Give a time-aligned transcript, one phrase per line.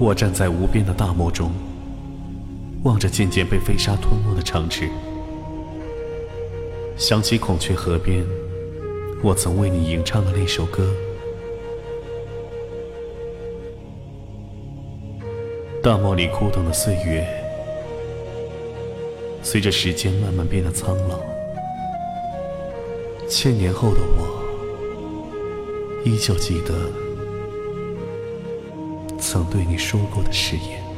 [0.00, 1.50] 我站在无边的大漠中，
[2.84, 4.88] 望着渐渐被飞沙吞没的城池，
[6.96, 8.24] 想起孔雀河边，
[9.24, 10.88] 我曾为你吟唱的那首歌。
[15.82, 17.26] 大漠里枯等的岁月，
[19.42, 21.18] 随着时间慢慢变得苍老。
[23.28, 24.42] 千年后的我，
[26.04, 26.74] 依旧记得
[29.18, 30.88] 曾对你说过的誓言。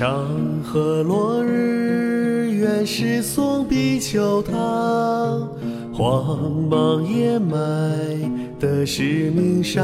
[0.00, 2.09] 长河落日，
[2.70, 4.54] 原是送别秋汤。
[5.92, 6.38] 荒
[6.70, 7.58] 茫掩埋
[8.60, 9.82] 的是明沙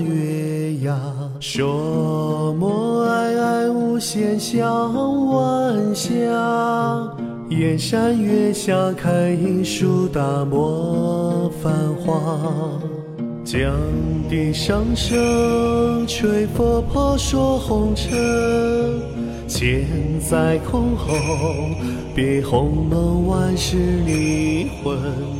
[0.00, 1.00] 月牙。
[1.38, 6.10] 说莫哀哀，无限向晚霞。
[7.50, 12.50] 燕山月下看一树，大漠繁华。
[13.44, 13.72] 江
[14.28, 18.10] 笛声声，吹佛婆说红尘。
[19.48, 19.86] 千
[20.20, 21.14] 载空后，
[22.14, 24.98] 别红楼万事离魂。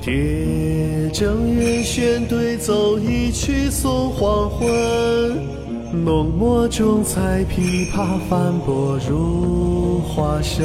[0.00, 4.68] 铁正月弦对奏一曲送黄昏。
[6.04, 10.64] 浓墨重彩琵琶翻拨如花声。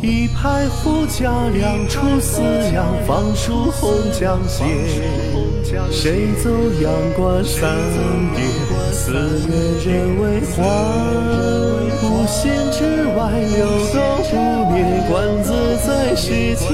[0.00, 4.64] 一派胡笳两处思量，放书红江斜。
[5.90, 7.74] 谁奏阳关三
[8.36, 8.44] 叠？
[8.92, 9.12] 四
[9.48, 9.54] 月
[9.84, 11.07] 人未还。
[12.40, 12.84] 心之
[13.16, 13.98] 外，流动
[14.30, 14.78] 不灭，
[15.10, 16.68] 观自在世间。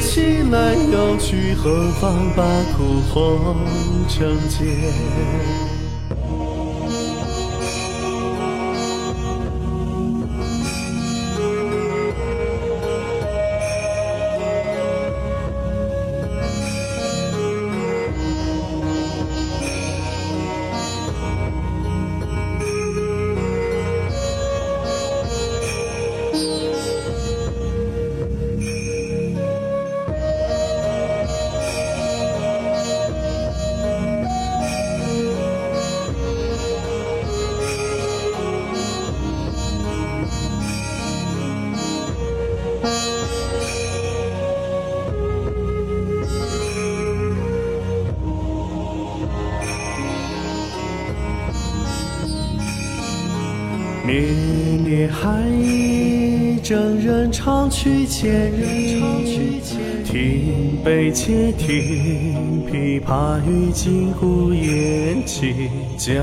[0.00, 2.42] 起来又去，何妨把
[2.74, 3.54] 苦红
[4.08, 4.64] 成劫？
[54.06, 54.22] 绵
[54.82, 59.02] 绵寒意，征人长驱千里。
[60.04, 65.70] 听悲且听琵琶语，金鼓咽气。
[65.96, 66.20] 江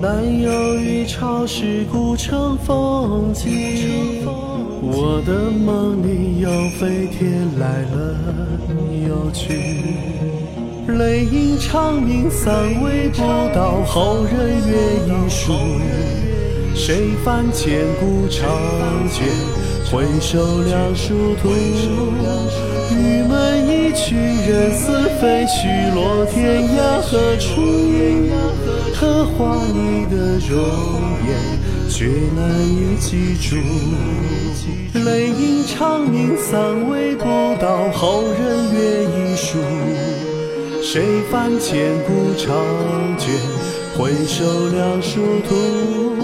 [0.00, 4.22] 南有一潮是古城风景。
[4.80, 8.14] 我的梦里有飞天来了
[9.08, 9.54] 又去。
[10.86, 13.22] 泪影长鸣，三味不
[13.54, 14.76] 到，后人阅
[15.08, 15.52] 一书。
[16.74, 18.50] 谁翻千古长
[19.08, 19.24] 卷，
[19.90, 21.48] 回首两殊途。
[22.92, 27.62] 玉门一曲，人似飞絮，落天涯何处？
[28.92, 30.58] 刻画你的容
[31.26, 33.56] 颜，却难以记住。
[35.04, 37.24] 泪影长鸣，三味不
[37.60, 39.58] 到，后人阅一书。
[40.82, 42.52] 谁翻千古长
[43.16, 43.32] 卷，
[43.96, 46.23] 回首两殊途。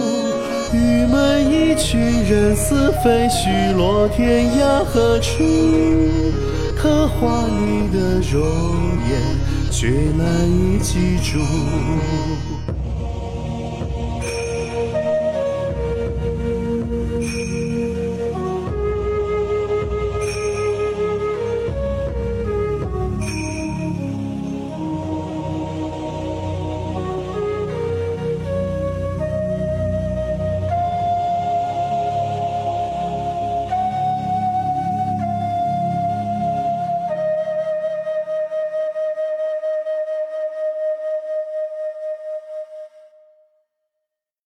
[1.50, 5.42] 一群，人似飞絮，落天涯何处？
[6.76, 8.40] 刻画你的容
[9.10, 9.20] 颜，
[9.68, 11.40] 却难以记住。